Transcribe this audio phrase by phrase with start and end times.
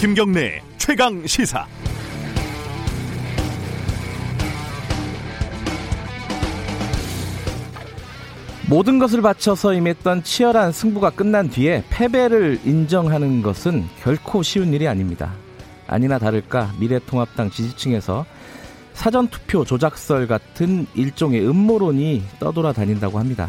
[0.00, 1.66] 김경래 최강 시사.
[8.66, 15.34] 모든 것을 바쳐서 임했던 치열한 승부가 끝난 뒤에 패배를 인정하는 것은 결코 쉬운 일이 아닙니다.
[15.86, 18.24] 아니나 다를까 미래통합당 지지층에서
[19.00, 23.48] 사전투표 조작설 같은 일종의 음모론이 떠돌아다닌다고 합니다.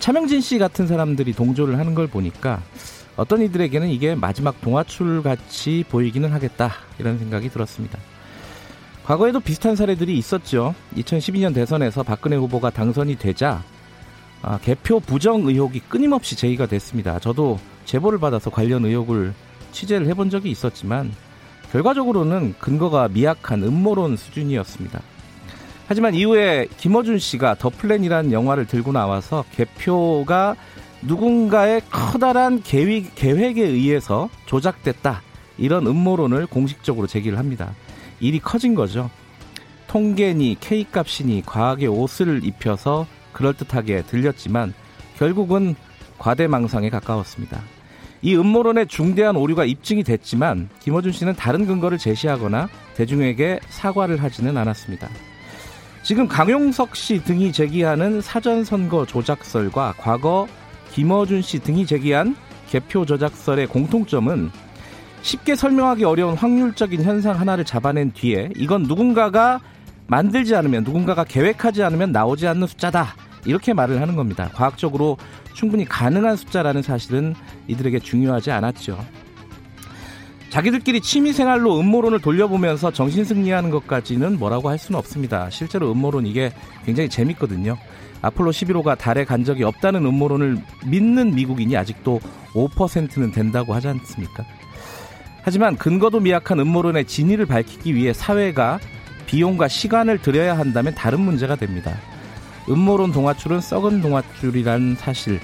[0.00, 2.60] 차명진 씨 같은 사람들이 동조를 하는 걸 보니까
[3.16, 8.00] 어떤 이들에게는 이게 마지막 동화출 같이 보이기는 하겠다 이런 생각이 들었습니다.
[9.04, 10.74] 과거에도 비슷한 사례들이 있었죠.
[10.96, 13.62] 2012년 대선에서 박근혜 후보가 당선이 되자
[14.42, 17.20] 아, 개표 부정 의혹이 끊임없이 제기가 됐습니다.
[17.20, 19.34] 저도 제보를 받아서 관련 의혹을
[19.70, 21.12] 취재를 해본 적이 있었지만
[21.72, 25.00] 결과적으로는 근거가 미약한 음모론 수준이었습니다.
[25.86, 30.56] 하지만 이후에 김어준 씨가 더 플랜이라는 영화를 들고 나와서 개표가
[31.02, 35.22] 누군가의 커다란 계획, 계획에 의해서 조작됐다.
[35.56, 37.74] 이런 음모론을 공식적으로 제기를 합니다.
[38.20, 39.10] 일이 커진 거죠.
[39.86, 44.74] 통계니 K값이니 과학의 옷을 입혀서 그럴듯하게 들렸지만
[45.16, 45.74] 결국은
[46.18, 47.62] 과대망상에 가까웠습니다.
[48.20, 55.08] 이 음모론의 중대한 오류가 입증이 됐지만 김어준 씨는 다른 근거를 제시하거나 대중에게 사과를 하지는 않았습니다.
[56.02, 60.48] 지금 강용석 씨 등이 제기하는 사전선거 조작설과 과거
[60.90, 62.34] 김어준 씨 등이 제기한
[62.68, 64.50] 개표 조작설의 공통점은
[65.22, 69.60] 쉽게 설명하기 어려운 확률적인 현상 하나를 잡아낸 뒤에 이건 누군가가
[70.06, 73.14] 만들지 않으면 누군가가 계획하지 않으면 나오지 않는 숫자다.
[73.44, 74.50] 이렇게 말을 하는 겁니다.
[74.54, 75.16] 과학적으로
[75.52, 77.34] 충분히 가능한 숫자라는 사실은
[77.68, 78.98] 이들에게 중요하지 않았죠.
[80.50, 85.50] 자기들끼리 취미생활로 음모론을 돌려보면서 정신승리하는 것까지는 뭐라고 할 수는 없습니다.
[85.50, 86.52] 실제로 음모론 이게
[86.84, 87.76] 굉장히 재밌거든요.
[88.22, 92.20] 아폴로 11호가 달에 간 적이 없다는 음모론을 믿는 미국인이 아직도
[92.54, 94.44] 5%는 된다고 하지 않습니까?
[95.42, 98.80] 하지만 근거도 미약한 음모론의 진위를 밝히기 위해 사회가
[99.26, 101.94] 비용과 시간을 들여야 한다면 다른 문제가 됩니다.
[102.68, 105.38] 음모론 동화줄은 썩은 동화줄이라는 사실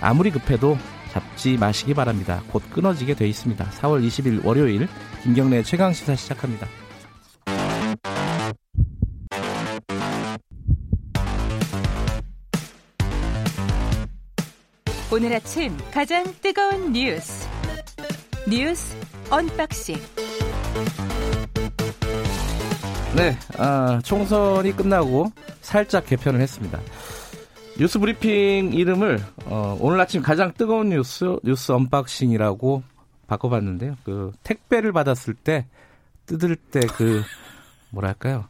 [0.00, 0.76] 아무리 급해도
[1.12, 2.42] 잡지 마시기 바랍니다.
[2.50, 3.64] 곧 끊어지게 돼 있습니다.
[3.64, 4.88] 4월 20일 월요일
[5.22, 6.66] 김경래 최강 시사 시작합니다.
[15.12, 17.48] 오늘 아침 가장 뜨거운 뉴스
[18.48, 18.96] 뉴스
[19.28, 19.96] unboxing
[23.16, 25.32] 네, 아, 총선이 끝나고
[25.62, 26.78] 살짝 개편을 했습니다.
[27.80, 32.82] 뉴스 브리핑 이름을 어, 오늘 아침 가장 뜨거운 뉴스 뉴스 unboxing이라고
[33.26, 33.96] 바꿔봤는데요.
[34.04, 35.66] 그 택배를 받았을 때
[36.26, 37.22] 뜯을 때 그
[37.88, 38.48] 뭐랄까요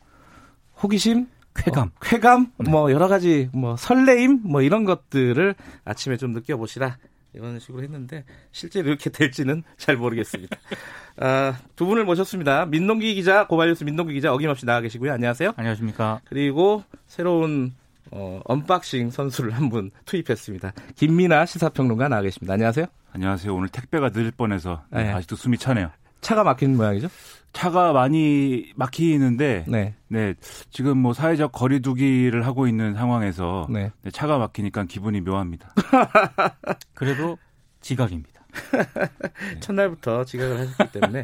[0.83, 2.71] 호기심, 쾌감, 어, 쾌감, 네.
[2.73, 5.55] 뭐 여러 가지 뭐 설레임, 뭐 이런 것들을
[5.85, 6.99] 아침에 좀 느껴보시라
[7.33, 10.57] 이런 식으로 했는데 실제로 이렇게 될지는 잘 모르겠습니다.
[11.19, 12.67] 아, 두 분을 모셨습니다.
[12.67, 15.13] 민동기 기자, 고발뉴스 민동기 기자 어김없이 나와 계시고요.
[15.13, 15.53] 안녕하세요.
[15.57, 16.21] 안녕하십니까.
[16.25, 17.75] 그리고 새로운
[18.11, 20.73] 어, unboxing 선수를 한 분 투입했습니다.
[20.97, 22.55] 김민아 시사평론가 나와 계십니다.
[22.55, 22.87] 안녕하세요.
[23.13, 23.55] 안녕하세요.
[23.55, 25.11] 오늘 택배가 늦을 뻔해서 네.
[25.13, 25.91] 아직도 숨이 차네요.
[26.21, 27.09] 차가 막히는 모양이죠?
[27.53, 29.95] 차가 많이 막히는데 네.
[30.09, 30.35] 네.
[30.71, 33.91] 지금 뭐 사회적 거리두기를 하고 있는 상황에서 네.
[34.03, 35.75] 네, 차가 막히니까 기분이 묘합니다.
[36.95, 37.39] 그래도
[37.81, 38.41] 지각입니다.
[38.73, 39.59] 네.
[39.61, 41.23] 첫날부터 지각을 하셨기 때문에.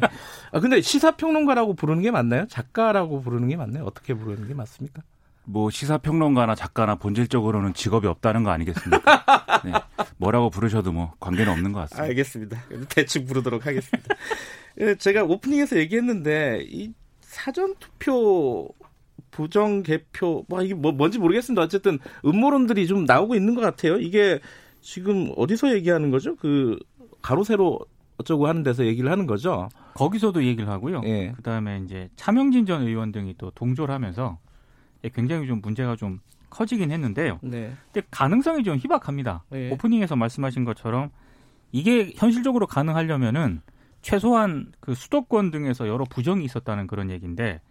[0.51, 2.45] 아 근데 시사평론가라고 부르는 게 맞나요?
[2.47, 3.83] 작가라고 부르는 게 맞나요?
[3.85, 5.01] 어떻게 부르는 게 맞습니까?
[5.49, 9.23] 뭐 시사평론가나 작가나 본질적으로는 직업이 없다는 거 아니겠습니까?
[9.63, 9.71] 네.
[10.17, 12.03] 뭐라고 부르셔도 뭐 관계는 없는 것 같습니다.
[12.03, 12.63] 알겠습니다.
[12.89, 14.15] 대충 부르도록 하겠습니다.
[14.81, 16.91] 예, 제가 오프닝에서 얘기했는데 이
[17.21, 18.67] 사전 투표
[19.31, 21.61] 부정 개표 뭐 이게 뭐 뭔지 모르겠습니다.
[21.61, 23.97] 어쨌든 음모론들이 좀 나오고 있는 것 같아요.
[23.99, 24.39] 이게
[24.81, 26.35] 지금 어디서 얘기하는 거죠?
[26.35, 26.77] 그
[27.21, 27.79] 가로 세로
[28.17, 29.69] 어쩌고 하는 데서 얘기를 하는 거죠.
[29.93, 31.03] 거기서도 얘기를 하고요.
[31.05, 31.31] 예.
[31.37, 34.46] 그다음에 이제 차명진 전 의원 등이 또 동조를 하면서 예,
[35.13, 36.19] 굉장히 좀 문제가 좀
[36.49, 37.39] 커지긴 했는데요.
[37.41, 37.73] 네.
[37.91, 39.43] 근데 가능성이 좀 희박합니다.
[39.49, 39.71] 네.
[39.71, 41.09] 오프닝에서 말씀하신 것처럼
[41.71, 43.61] 이게 현실적으로 가능하려면은
[44.01, 47.61] 최소한 그 수도권 등에서 여러 부정이 있었다는 그런 얘기인데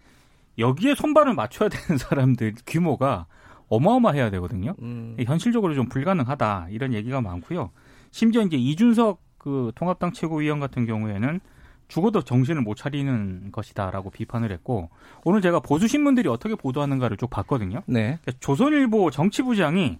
[0.58, 3.26] 여기에 손발을 맞춰야 되는 사람들 규모가
[3.68, 4.74] 어마어마해야 되거든요.
[4.80, 5.16] 음.
[5.18, 7.70] 현실적으로 좀 불가능하다 이런 얘기가 많고요.
[8.10, 11.40] 심지어 이제 이준석 그 통합당 최고위원 같은 경우에는
[11.88, 14.90] 죽어도 정신을 못 차리는 것이다라고 비판을 했고
[15.24, 17.82] 오늘 제가 보수 신문들이 어떻게 보도하는가를 쭉 봤거든요.
[17.86, 18.18] 네.
[18.22, 19.98] 그러니까 조선일보 정치부장이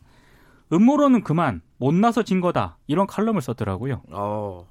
[0.73, 4.03] 음모론은 그만 못나서 진 거다 이런 칼럼을 썼더라고요.
[4.11, 4.67] 어.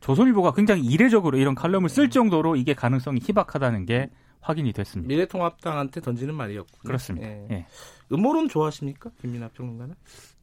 [0.00, 5.08] 조선일보가 굉장히 이례적으로 이런 칼럼을 쓸 정도로 이게 가능성이 희박하다는 게 확인이 됐습니다.
[5.08, 7.26] 미래통합당한테 던지는 말이었고 그렇습니다.
[7.26, 7.46] 예.
[7.50, 7.66] 예.
[8.12, 9.94] 음모론 좋아하십니까, 김민하 평론가는?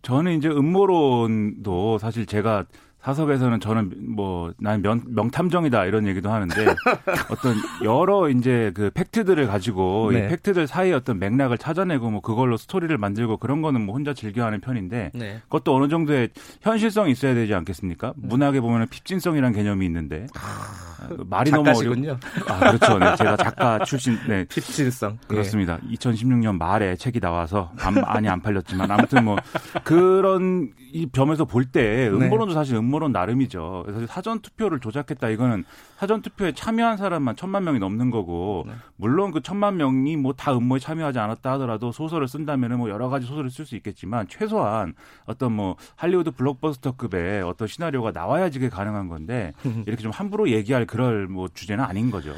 [0.01, 2.65] 저는 이제 음모론도 사실 제가
[3.03, 6.55] 사석에서는 저는 뭐난 명탐정이다 이런 얘기도 하는데
[7.29, 10.19] 어떤 여러 이제 그 팩트들을 가지고 네.
[10.25, 14.61] 이 팩트들 사이의 어떤 맥락을 찾아내고 뭐 그걸로 스토리를 만들고 그런 거는 뭐 혼자 즐겨하는
[14.61, 15.41] 편인데 네.
[15.43, 16.29] 그것도 어느 정도의
[16.61, 18.13] 현실성이 있어야 되지 않겠습니까?
[18.15, 18.27] 네.
[18.27, 22.17] 문학에 보면은 핍진성이라는 개념이 있는데 아, 말이 너무 어렵군요.
[22.47, 22.97] 아 그렇죠.
[22.99, 24.17] 네, 제가 작가 출신.
[24.29, 24.45] 네.
[24.49, 25.77] 핍진성 그렇습니다.
[25.89, 25.93] 예.
[25.95, 29.35] 2016년 말에 책이 나와서 안, 많이 안 팔렸지만 아무튼 뭐
[29.83, 32.53] 그런 이 점에서 볼 때 음모론도 네.
[32.53, 33.83] 사실 음모 론 나름이죠.
[33.85, 35.63] 그래서 사전 투표를 조작했다 이거는
[35.97, 38.73] 사전 투표에 참여한 사람만 천만 명이 넘는 거고 네.
[38.97, 43.25] 물론 그 천만 명이 뭐 다 음모에 참여하지 않았다 하더라도 소설을 쓴다면은 뭐 여러 가지
[43.25, 44.93] 소설을 쓸 수 있겠지만 최소한
[45.25, 49.53] 어떤 뭐 할리우드 블록버스터급의 어떤 시나리오가 나와야지 그게 가능한 건데
[49.87, 52.33] 이렇게 좀 함부로 얘기할 그럴 뭐 주제는 아닌 거죠.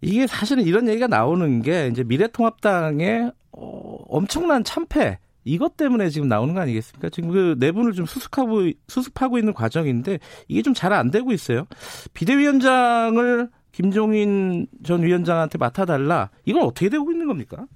[0.00, 6.54] 이게 사실은 이런 얘기가 나오는 게 이제 미래통합당의 어, 엄청난 참패 이것 때문에 지금 나오는
[6.54, 7.10] 거 아니겠습니까?
[7.10, 10.18] 지금 그 내분을 좀 수습하고 수습하고 있는 과정인데
[10.48, 11.66] 이게 좀 잘 안 되고 있어요.
[12.14, 16.30] 비대위원장을 김종인 전 위원장한테 맡아달라.
[16.44, 17.66] 이건 어떻게 되고 있는 겁니까?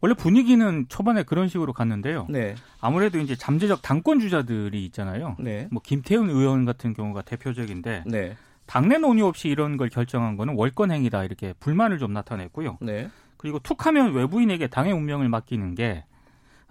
[0.00, 2.26] 원래 분위기는 초반에 그런 식으로 갔는데요.
[2.30, 2.54] 네.
[2.80, 5.36] 아무래도 이제 잠재적 당권 주자들이 있잖아요.
[5.38, 5.68] 네.
[5.70, 8.34] 뭐 김태훈 의원 같은 경우가 대표적인데 네.
[8.64, 12.78] 당내 논의 없이 이런 걸 결정한 거는 월권 행위다 이렇게 불만을 좀 나타냈고요.
[12.80, 13.10] 네.
[13.36, 16.04] 그리고 툭하면 외부인에게 당의 운명을 맡기는 게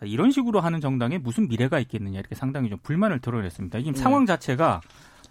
[0.03, 3.79] 이런 식으로 하는 정당에 무슨 미래가 있겠느냐 이렇게 상당히 좀 불만을 드러냈습니다.
[3.79, 3.99] 지금 네.
[3.99, 4.81] 상황 자체가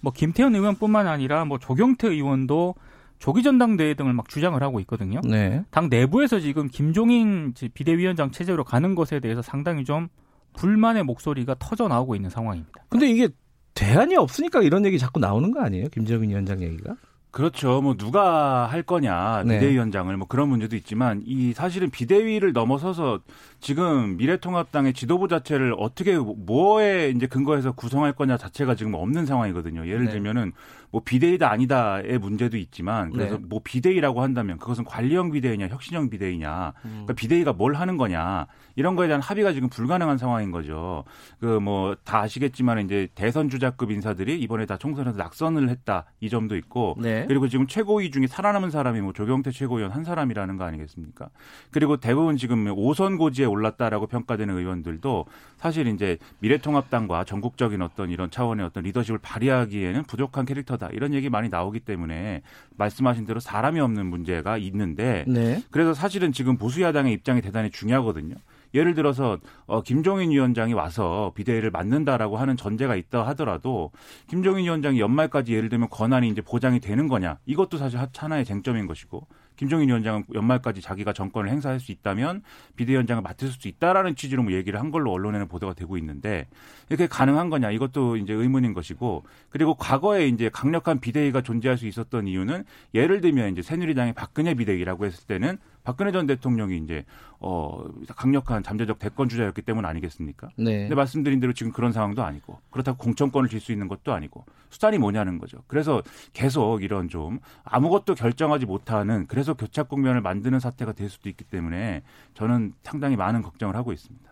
[0.00, 2.74] 뭐 김태현 의원뿐만 아니라 뭐 조경태 의원도
[3.18, 5.20] 조기 전당대회 등을 막 주장을 하고 있거든요.
[5.24, 5.64] 네.
[5.70, 10.08] 당 내부에서 지금 김종인 비대위원장 체제로 가는 것에 대해서 상당히 좀
[10.54, 12.84] 불만의 목소리가 터져 나오고 있는 상황입니다.
[12.88, 13.28] 근데 이게
[13.74, 15.88] 대안이 없으니까 이런 얘기 자꾸 나오는 거 아니에요?
[15.90, 16.96] 김정인 위원장 얘기가?
[17.30, 17.82] 그렇죠.
[17.82, 19.58] 뭐 누가 할 거냐 네.
[19.58, 23.20] 비대위원장을 뭐 그런 문제도 있지만 이 사실은 비대위를 넘어서서
[23.60, 29.86] 지금 미래통합당의 지도부 자체를 어떻게 뭐에 이제 근거해서 구성할 거냐 자체가 지금 없는 상황이거든요.
[29.86, 30.12] 예를 네.
[30.12, 30.52] 들면은
[30.90, 33.44] 뭐 비대위다 아니다의 문제도 있지만 그래서 네.
[33.48, 36.90] 뭐 비대위라고 한다면 그것은 관리형 비대위냐 혁신형 비대위냐 음.
[36.90, 38.46] 그러니까 비대위가 뭘 하는 거냐
[38.76, 41.04] 이런 거에 대한 합의가 지금 불가능한 상황인 거죠.
[41.40, 46.56] 그 뭐 다 아시겠지만 이제 대선 주자급 인사들이 이번에 다 총선에서 낙선을 했다 이 점도
[46.56, 47.24] 있고 네.
[47.26, 51.28] 그리고 지금 최고위 중에 살아남은 사람이 뭐 조경태 최고위원 한 사람이라는 거 아니겠습니까?
[51.70, 55.26] 그리고 대부분 지금 5선 고지에 올랐다라고 평가되는 의원들도
[55.56, 61.28] 사실 이제 미래통합당과 전국적인 어떤 이런 차원의 어떤 리더십을 발휘하기에는 부족한 캐릭터 거다 이런 얘기
[61.28, 62.42] 많이 나오기 때문에
[62.76, 65.62] 말씀하신 대로 사람이 없는 문제가 있는데 네.
[65.70, 68.36] 그래서 사실은 지금 보수 야당의 입장이 대단히 중요하거든요.
[68.74, 73.90] 예를 들어서 어, 김종인 위원장이 와서 비대위를 맡는다라고 하는 전제가 있다 하더라도
[74.28, 79.26] 김종인 위원장이 연말까지 예를 들면 권한이 이제 보장이 되는 거냐 이것도 사실 하나의 쟁점인 것이고
[79.58, 82.42] 김종인 위원장은 연말까지 자기가 정권을 행사할 수 있다면
[82.76, 86.46] 비대위원장을 맡을 수 있다라는 취지로 뭐 얘기를 한 걸로 언론에는 보도가 되고 있는데
[86.88, 92.28] 이렇게 가능한 거냐 이것도 이제 의문인 것이고 그리고 과거에 이제 강력한 비대위가 존재할 수 있었던
[92.28, 92.64] 이유는
[92.94, 97.04] 예를 들면 이제 새누리당의 박근혜 비대위라고 했을 때는 박근혜 전 대통령이 이제
[97.40, 97.84] 어
[98.14, 100.50] 강력한 잠재적 대권 주자였기 때문 아니겠습니까?
[100.56, 100.82] 네.
[100.82, 105.38] 근데 말씀드린 대로 지금 그런 상황도 아니고 그렇다고 공천권을 줄수 있는 것도 아니고 수단이 뭐냐는
[105.38, 105.58] 거죠.
[105.66, 111.44] 그래서 계속 이런 좀 아무것도 결정하지 못하는 그래서 교착 국면을 만드는 사태가 될 수도 있기
[111.44, 112.02] 때문에
[112.34, 114.28] 저는 상당히 많은 걱정을 하고 있습니다.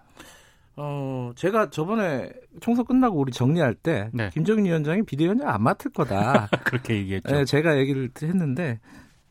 [0.78, 4.28] 어, 제가 저번에 총선 끝나고 우리 정리할 때 네.
[4.32, 6.48] 김정인 위원장이 비대위원장 안 맡을 거다.
[6.64, 7.34] 그렇게 얘기했죠.
[7.34, 8.78] 네, 제가 얘기를 했는데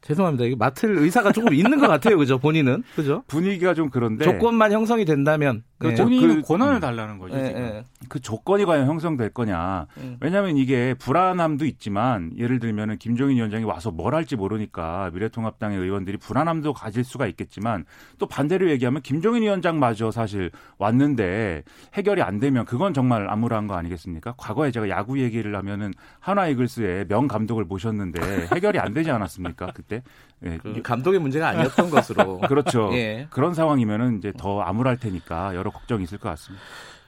[0.05, 0.45] 죄송합니다.
[0.45, 2.17] 이게 맡을 의사가 조금 있는 것 같아요.
[2.17, 2.38] 그죠?
[2.38, 2.83] 본인은.
[2.95, 3.24] 그죠?
[3.27, 4.24] 분위기가 좀 그런데.
[4.24, 5.63] 조건만 형성이 된다면.
[5.79, 7.35] 그 본인은 그, 권한을 달라는 거죠.
[7.35, 7.83] 네, 네.
[8.07, 9.88] 그 조건이 과연 형성될 거냐.
[9.97, 10.17] 음.
[10.21, 16.17] 왜냐하면 이게 불안함도 있지만 예를 들면 은 김종인 위원장이 와서 뭘 할지 모르니까 미래통합당의 의원들이
[16.17, 17.83] 불안함도 가질 수가 있겠지만
[18.19, 21.63] 또 반대로 얘기하면 김종인 위원장마저 사실 왔는데
[21.95, 24.35] 해결이 안 되면 그건 정말 암울한 거 아니겠습니까?
[24.38, 29.71] 과거에 제가 야구 얘기를 하면은 하나 이글스의 명 감독을 모셨는데 해결이 안 되지 않았습니까?
[29.74, 30.03] 그때
[30.45, 30.57] 예.
[30.57, 32.89] 그 감독의 문제가 아니었던 것으로 그렇죠.
[32.93, 33.27] 예.
[33.29, 36.63] 그런 상황이면은 이제 더 암울할 테니까 여러 걱정이 있을 것 같습니다.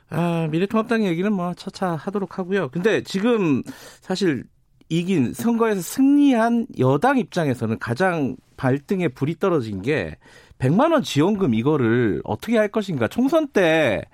[0.09, 2.69] 아, 미래통합당 얘기는 뭐 차차 하도록 하고요.
[2.69, 3.61] 근데 지금
[4.01, 4.45] 사실
[4.89, 10.15] 이긴 선거에서 승리한 여당 입장에서는 가장 발등에 불이 떨어진 게
[10.59, 13.07] 100만 원 지원금 이거를 어떻게 할 것인가.
[13.07, 14.05] 총선 때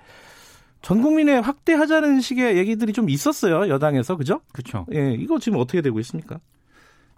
[0.84, 3.70] 전 국민에 확대하자는 식의 얘기들이 좀 있었어요.
[3.70, 4.16] 여당에서.
[4.16, 4.42] 그죠?
[4.52, 4.84] 그렇죠.
[4.92, 6.38] 예, 이거 지금 어떻게 되고 있습니까?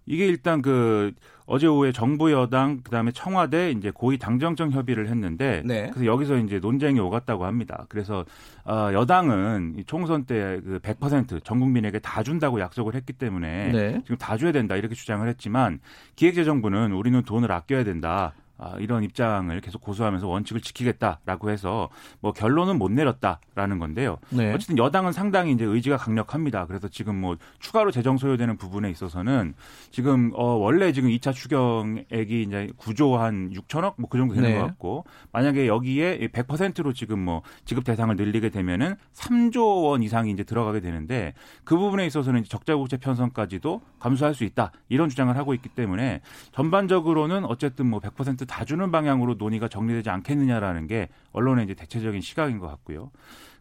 [0.06, 1.12] 이게 일단 그
[1.46, 5.90] 어제 오후에 정부 여당 그다음에 청와대 이제 고위 당정청 협의를 했는데 네.
[5.92, 7.86] 그래서 여기서 이제 논쟁이 오갔다고 합니다.
[7.88, 8.24] 그래서
[8.64, 14.00] 어 여당은 총선 때 그 100%전 국민에게 다 준다고 약속을 했기 때문에 네.
[14.02, 15.80] 지금 다 줘야 된다 이렇게 주장을 했지만
[16.16, 18.32] 기획재정부는 우리는 돈을 아껴야 된다.
[18.58, 21.88] 아, 이런 입장을 계속 고수하면서 원칙을 지키겠다라고 해서
[22.20, 24.18] 뭐 결론은 못 내렸다라는 건데요.
[24.30, 24.52] 네.
[24.52, 26.66] 어쨌든 여당은 상당히 이제 의지가 강력합니다.
[26.66, 29.54] 그래서 지금 뭐 추가로 재정 소요되는 부분에 있어서는
[29.92, 34.58] 지금 어 원래 지금 2차 추경액이 이제 9조 한 6천억 뭐 그 정도 되는 네.
[34.58, 40.42] 것 같고 만약에 여기에 100%로 지금 뭐 지급 대상을 늘리게 되면은 3조 원 이상이 이제
[40.42, 41.34] 들어가게 되는데
[41.64, 46.20] 그 부분에 있어서는 적자 국채 편성까지도 감수할 수 있다 이런 주장을 하고 있기 때문에
[46.52, 52.66] 전반적으로는 어쨌든 뭐100% 다 주는 방향으로 논의가 정리되지 않겠느냐라는 게 언론의 이제 대체적인 시각인 것
[52.68, 53.10] 같고요.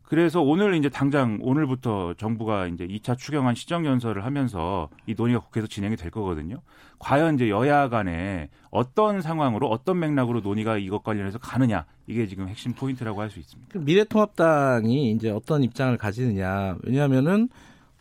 [0.04, 5.68] 그래서 오늘 이제 당장 오늘부터 정부가 이제 2차 추경안 시정 연설을 하면서 이 논의가 국회에서
[5.68, 6.62] 진행이 될 거거든요.
[7.00, 12.74] 과연 이제 여야 간에 어떤 상황으로 어떤 맥락으로 논의가 이것 관련해서 가느냐 이게 지금 핵심
[12.74, 13.80] 포인트라고 할 수 있습니다.
[13.80, 17.50] 미래통합당이 이제 어떤 입장을 가지느냐 왜냐하면은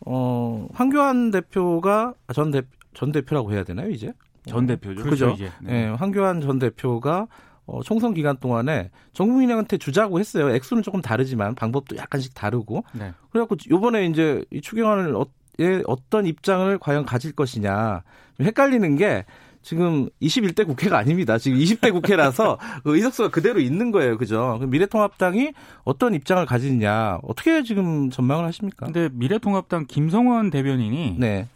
[0.05, 2.61] 어 황교안 대표가 전 대,
[2.93, 4.13] 전 대표라고 해야 되나요 이제
[4.47, 5.03] 전 대표죠.
[5.03, 5.25] 그죠.
[5.35, 5.85] 그렇죠, 네.
[5.85, 5.89] 네.
[5.89, 7.27] 황교안 전 대표가
[7.65, 10.49] 어, 총선 기간 동안에 정국민한테 주자고 했어요.
[10.53, 12.83] 액수는 조금 다르지만 방법도 약간씩 다르고.
[12.93, 13.13] 네.
[13.31, 15.25] 그래갖고 요번에 이제 이 추경안을 어,
[15.59, 18.03] 예, 어떤 입장을 과연 가질 것이냐.
[18.39, 19.25] 헷갈리는 게
[19.61, 21.39] 지금 21대 국회가 아닙니다.
[21.39, 24.17] 지금 20대 국회라서 그 의석수가 그대로 있는 거예요.
[24.17, 24.59] 그죠?
[24.61, 27.19] 미래통합당이 어떤 입장을 가지느냐.
[27.23, 28.85] 어떻게 지금 전망을 하십니까?
[28.85, 31.47] 근데 미래통합당 김성원 대변인이 네.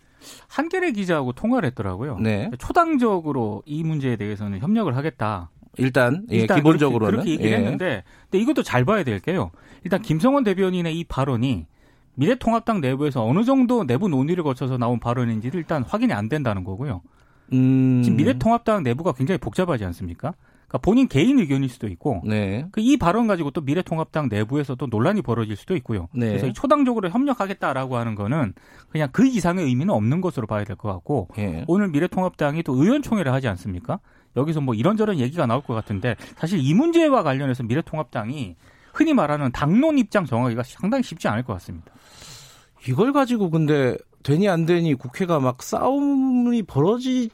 [0.48, 2.20] 한겨레 기자하고 통화를 했더라고요.
[2.20, 2.50] 네.
[2.58, 5.50] 초당적으로 이 문제에 대해서는 협력을 하겠다.
[5.78, 7.58] 일단, 예, 일단 기본적으로는 그렇게, 그렇게 얘기를 예.
[7.58, 9.52] 했는데, 근데 이것도 잘 봐야 될 게요.
[9.84, 11.66] 일단 김성원 대변인의 이 발언이
[12.16, 17.02] 미래통합당 내부에서 어느 정도 내부 논의를 거쳐서 나온 발언인지를 일단 확인이 안 된다는 거고요.
[17.54, 18.02] 음...
[18.04, 20.34] 지금 미래통합당 내부가 굉장히 복잡하지 않습니까?
[20.70, 22.66] 그러니까 본인 개인 의견일 수도 있고 네.
[22.72, 26.08] 그이 발언 가지고 또 미래통합당 내부에서도 논란이 벌어질 수도 있고요.
[26.14, 26.28] 네.
[26.28, 28.54] 그래서 초당적으로 협력하겠다라고 하는 거는
[28.90, 31.66] 그냥 그 이상의 의미는 없는 것으로 봐야 될 것 같고 네.
[31.68, 34.00] 오늘 미래통합당이 또 의원총회를 하지 않습니까?
[34.38, 38.56] 여기서 뭐 이런저런 얘기가 나올 것 같은데 사실 이 문제와 관련해서 미래통합당이
[38.94, 41.92] 흔히 말하는 당론 입장 정하기가 상당히 쉽지 않을 것 같습니다.
[42.88, 47.30] 이걸 가지고 근데 되니 안 되니 국회가 막 싸움이 벌어지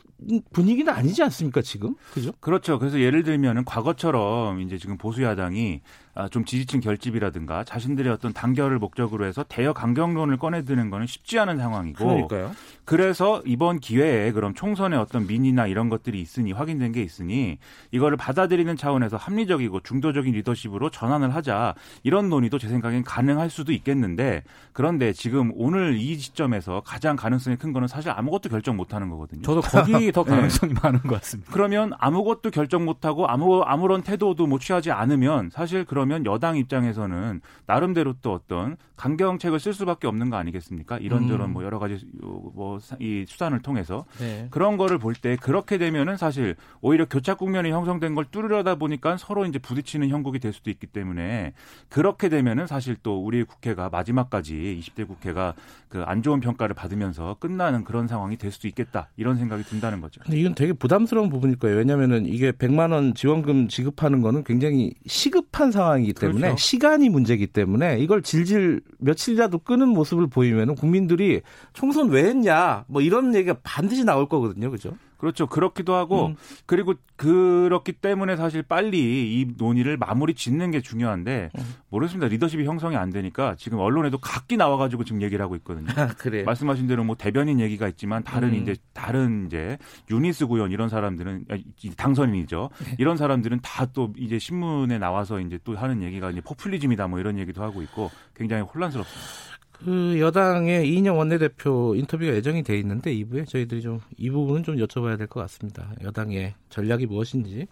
[0.54, 2.32] 분위기는 아니지 않습니까 지금 그죠?
[2.40, 2.80] 그렇죠.
[2.80, 8.80] 그래서 예를 들면은 과거처럼 이제 지금 보수 야당이 아, 좀 지지층 결집이라든가 자신들의 어떤 단결을
[8.80, 12.52] 목적으로 해서 대여 강경론을 꺼내드는 거는 쉽지 않은 상황이고 그러니까요.
[12.86, 17.58] 그래서 이번 기회에 그럼 총선에 어떤 민의나 이런 것들이 있으니 확인된 게 있으니
[17.92, 24.44] 이거를 받아들이는 차원에서 합리적이고 중도적인 리더십으로 전환을 하자 이런 논의도 제 생각엔 가능할 수도 있겠는데
[24.72, 29.42] 그런데 지금 오늘 이 시점에서 가장 가능성이 큰 거는 사실 아무것도 결정 못 하는 거거든요.
[29.42, 30.30] 저도 거기 더 네.
[30.32, 30.80] 가능성이 네.
[30.82, 31.52] 많은 것 같습니다.
[31.52, 36.56] 그러면 아무것도 결정 못 하고 아무 아무런 태도도 못 취하지 않으면 사실 그런 그러면 여당
[36.56, 40.98] 입장에서는 나름대로 또 어떤 강경책을 쓸 수밖에 없는 거 아니겠습니까?
[41.00, 41.54] 이런저런 음.
[41.54, 44.48] 뭐 여러 가지 뭐 이 수단을 통해서 네.
[44.52, 49.46] 그런 거를 볼 때 그렇게 되면은 사실 오히려 교착 국면이 형성된 걸 뚫으려다 보니까 서로
[49.46, 51.54] 이제 부딪히는 형국이 될 수도 있기 때문에
[51.90, 55.54] 그렇게 되면은 사실 또 우리 국회가 마지막까지 20대 국회가
[55.90, 60.22] 그 안 좋은 평가를 받으면서 끝나는 그런 상황이 될 수도 있겠다 이런 생각이 든다는 거죠.
[60.24, 61.78] 근데 이건 되게 부담스러운 부분일 거예요.
[61.78, 66.58] 왜냐하면은 이게 100만 원 지원금 지급하는 거는 굉장히 시급한 상황이기 때문에 그렇죠.
[66.58, 71.42] 시간이 문제이기 때문에 이걸 질질 며칠이라도 끄는 모습을 보이면 국민들이
[71.74, 74.72] 총선 왜 했냐 뭐 이런 얘기가 반드시 나올 거거든요.
[74.72, 74.96] 그죠?
[75.26, 75.48] 그렇죠.
[75.48, 76.36] 그렇기도 하고 음.
[76.68, 81.64] 그리고 그렇기 때문에 사실 빨리 이 논의를 마무리 짓는 게 중요한데 음.
[81.90, 82.28] 모르겠습니다.
[82.28, 85.88] 리더십이 형성이 안 되니까 지금 언론에도 각기 나와 가지고 지금 얘기를 하고 있거든요.
[85.96, 86.44] 아, 그래.
[86.44, 88.56] 말씀하신 대로 뭐 대변인 얘기가 있지만 다른 음.
[88.56, 89.80] 이제 다른 이제
[90.12, 91.46] 유니스 구현 이런 사람들은
[91.98, 92.70] 당선인이죠.
[92.86, 92.96] 네.
[93.00, 97.40] 이런 사람들은 다 또 이제 신문에 나와서 이제 또 하는 얘기가 이제 포퓰리즘이다 뭐 이런
[97.40, 99.55] 얘기도 하고 있고 굉장히 혼란스럽습니다.
[99.84, 105.18] 그 여당의 이인영 원내대표 인터뷰가 예정이 돼 있는데 2부에 저희들이 좀 이 부분은 좀 여쭤봐야
[105.18, 105.92] 될 것 같습니다.
[106.04, 107.68] 여당의 전략이 무엇인지.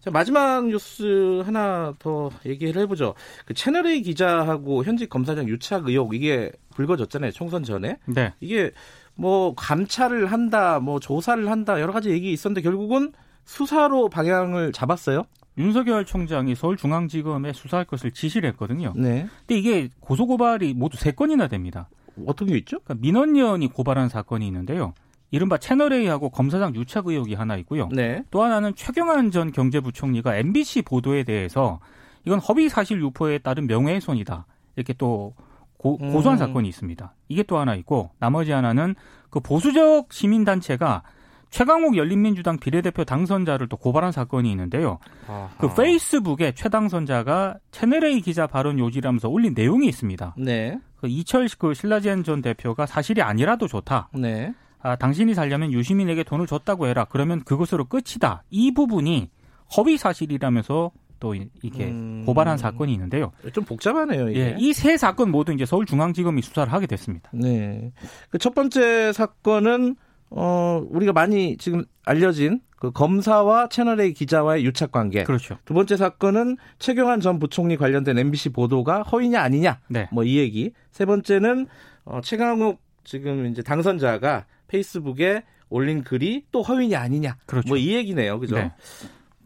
[0.00, 3.14] 자, 마지막 뉴스 하나 더 얘기를 해보죠.
[3.46, 7.32] 그 채널A 기자하고 현직 검사장 유착 의혹 이게 불거졌잖아요.
[7.32, 7.98] 총선 전에.
[8.06, 8.32] 네.
[8.40, 8.70] 이게
[9.14, 13.12] 뭐 감찰을 한다, 뭐 조사를 한다 여러 가지 얘기 있었는데 결국은
[13.44, 15.24] 수사로 방향을 잡았어요.
[15.60, 18.92] 윤석열 총장이 서울중앙지검에 수사할 것을 지시를 했거든요.
[18.96, 19.26] 네.
[19.40, 21.88] 근데 이게 고소고발이 모두 세 건이나 됩니다.
[22.26, 22.80] 어떤 게 있죠?
[22.80, 24.94] 그러니까 민원연이 고발한 사건이 있는데요.
[25.30, 27.88] 이른바 채널A하고 검사장 유착 의혹이 하나 있고요.
[27.92, 28.24] 네.
[28.30, 31.78] 또 하나는 최경환 전 경제부총리가 MBC 보도에 대해서
[32.26, 34.46] 이건 허위 사실 유포에 따른 명예훼손이다.
[34.76, 35.34] 이렇게 또
[35.76, 36.38] 고, 소한 음.
[36.38, 37.14] 사건이 있습니다.
[37.28, 38.94] 이게 또 하나 있고 나머지 하나는
[39.30, 41.02] 그 보수적 시민단체가
[41.50, 44.98] 최강욱 열린민주당 비례대표 당선자를 또 고발한 사건이 있는데요.
[45.26, 45.50] 아하.
[45.58, 50.36] 그 페이스북에 최 당선자가 채널A 기자 발언 요지라면서 올린 내용이 있습니다.
[50.38, 50.78] 네.
[50.96, 54.10] 그 이철 그 신라젠 전 대표가 사실이 아니라도 좋다.
[54.14, 54.54] 네.
[54.82, 57.04] 아, 당신이 살려면 유시민에게 돈을 줬다고 해라.
[57.10, 58.44] 그러면 그것으로 끝이다.
[58.50, 59.28] 이 부분이
[59.76, 62.22] 허위 사실이라면서 또 이렇게 음...
[62.24, 63.30] 고발한 사건이 있는데요.
[63.52, 64.30] 좀 복잡하네요.
[64.30, 64.40] 이게.
[64.40, 67.30] 예, 이세 사건 모두 이제 서울중앙지검이 수사를 하게 됐습니다.
[67.34, 67.92] 네.
[68.30, 69.96] 그 첫 번째 사건은
[70.30, 75.24] 어 우리가 많이 지금 알려진 그 검사와 채널A 기자와의 유착 관계.
[75.24, 75.58] 그렇죠.
[75.64, 79.80] 두 번째 사건은 최경환 전 부총리 관련된 MBC 보도가 허위냐 아니냐.
[79.88, 80.08] 네.
[80.12, 80.72] 뭐이 얘기.
[80.90, 81.66] 세 번째는
[82.04, 87.36] 어 최강욱 지금 이제 당선자가 페이스북에 올린 글이 또 허위냐 아니냐.
[87.46, 87.68] 그렇죠.
[87.68, 88.38] 뭐 이 얘기네요.
[88.40, 88.56] 그죠?
[88.56, 88.72] 네.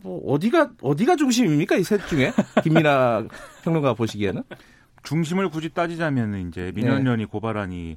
[0.02, 2.30] 뭐 어디가 어디가 중심입니까 이 셋 중에
[2.62, 3.26] 김민아
[3.64, 4.42] 평론가 보시기에는
[5.02, 7.26] 중심을 굳이 따지자면 이제 민원연이 네.
[7.26, 7.96] 고발한이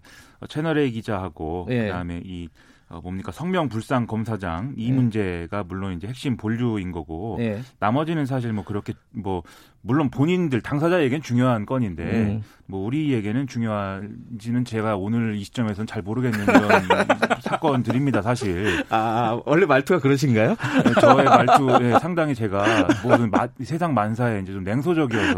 [0.49, 1.83] 채널 A 기자하고 네.
[1.87, 2.47] 그다음에 이
[2.89, 4.95] 어, 뭡니까 성명 불상 검사장 이 네.
[4.95, 7.61] 문제가 물론 이제 핵심 본류인 거고 네.
[7.79, 9.43] 나머지는 사실 뭐 그렇게 뭐
[9.81, 12.43] 물론 본인들 당사자에겐 중요한 건인데 음.
[12.65, 16.61] 뭐 우리에게는 중요한지는 제가 오늘 이 시점에서는 잘 모르겠는 그런
[17.41, 18.83] 사건들입니다 사실.
[18.89, 20.49] 아 원래 말투가 그러신가요?
[20.49, 25.35] 네, 저의 말투에 상당히 제가 모든 마, 세상 만사에 이제 좀 냉소적이어서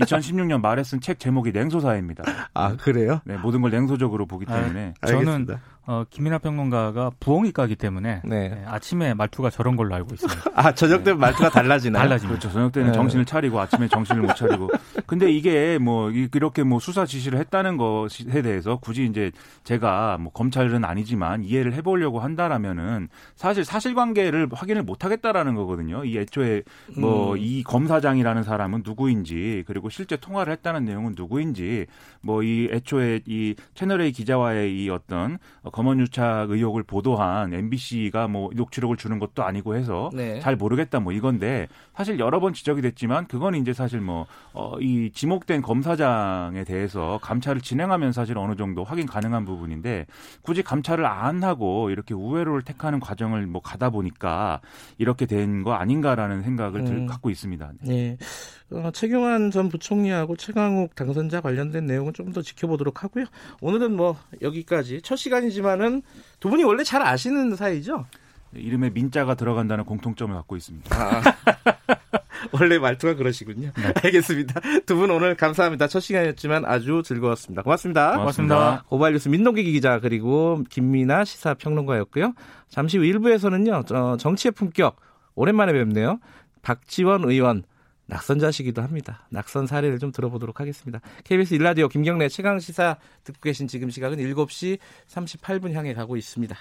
[0.00, 2.22] 2016년 말에 쓴 책 제목이 냉소사입니다.
[2.54, 3.20] 아 그래요?
[3.24, 5.46] 네 모든 걸 냉소적으로 보기 때문에 아, 저는
[5.84, 8.48] 어, 김민하 평론가가 부엉이과기 때문에 네.
[8.50, 10.52] 네, 아침에 말투가 저런 걸로 알고 있습니다.
[10.54, 11.26] 아 저녁 때면 네.
[11.26, 12.04] 말투가 달라지나요?
[12.04, 12.38] 달라집니다.
[12.38, 12.54] 그렇죠.
[12.54, 12.92] 저녁 때는 네.
[12.92, 14.68] 정신을 차리고 아침에 정신을 못 차리고.
[15.06, 19.30] 근데 이게 뭐 이렇게 뭐 수사 지시를 했다는 것에 대해서 굳이 이제
[19.64, 26.04] 제가 뭐 검찰은 아니지만 이해를 해보려고 한다라면은 사실 사실관계를 확인을 못 하겠다라는 거거든요.
[26.04, 26.62] 이 애초에
[26.96, 27.64] 뭐이 음.
[27.64, 31.86] 검사장이라는 사람은 누구인지 그리고 실제 통화를 했다는 내용은 누구인지
[32.20, 35.38] 뭐 이 애초에 이 채널 A 기자와의 이 어떤
[35.70, 40.40] 검언유착 의혹을 보도한 MBC가 뭐 녹취록을 주는 것도 아니고 해서 네.
[40.40, 44.76] 잘 모르겠다 뭐 이건데 사실 여러 번 지적이 됐지만 그건 이제 사실 뭐이 어,
[45.14, 50.06] 지목된 검사장에 대해서 감찰을 진행하면 사실 어느 정도 확인 가능한 부분인데
[50.42, 54.60] 굳이 감찰을 안 하고 이렇게 우회로를 택하는 과정을 뭐 가다 보니까
[54.98, 57.06] 이렇게 된 거 아닌가라는 생각을 음.
[57.06, 57.72] 갖고 있습니다.
[57.82, 58.16] 네.
[58.72, 63.26] 어, 최경환 전 부총리하고 최강욱 당선자 관련된 내용은 좀 더 지켜보도록 하고요.
[63.60, 66.02] 오늘은 뭐 여기까지 첫 시간이지만은
[66.40, 68.06] 두 분이 원래 잘 아시는 사이죠?
[68.54, 70.96] 이름에 민자가 들어간다는 공통점을 갖고 있습니다.
[70.96, 71.20] 아,
[72.52, 73.70] 원래 말투가 그러시군요.
[73.76, 73.92] 네.
[74.04, 74.60] 알겠습니다.
[74.86, 75.88] 두 분 오늘 감사합니다.
[75.88, 77.62] 첫 시간이었지만 아주 즐거웠습니다.
[77.62, 78.16] 고맙습니다.
[78.16, 78.54] 고맙습니다.
[78.56, 78.84] 고맙습니다.
[78.88, 82.34] 고발뉴스 민동기 기자 그리고 김민아 시사평론가였고요.
[82.68, 84.18] 잠시 후 1부에서는요.
[84.18, 84.96] 정치의 품격
[85.34, 86.18] 오랜만에 뵙네요.
[86.62, 87.64] 박지원 의원
[88.06, 89.26] 낙선자시기도 합니다.
[89.30, 91.00] 낙선 사례를 좀 들어보도록 하겠습니다.
[91.24, 94.78] KBS 일라디오 김경래 최강 시사 듣고 계신 지금 시각은 7시
[95.08, 96.54] 38분 향해 가고 있습니다.